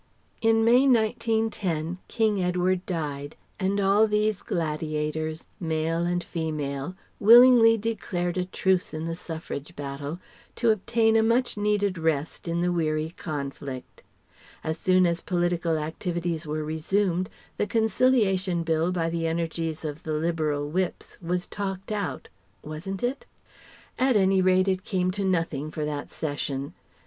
[0.41, 8.35] In May, 1910, King Edward died, and all these gladiators, male and female, willingly declared
[8.35, 10.19] a Truce in the Suffrage battle,
[10.55, 14.01] to obtain a much needed rest in the weary conflict.
[14.63, 20.13] As soon as political activities were resumed, the Conciliation Bill by the energies of the
[20.13, 22.27] Liberal Whips was talked out
[22.63, 23.27] (wasn't it?).
[23.99, 26.73] At any rate it came to nothing for that Session.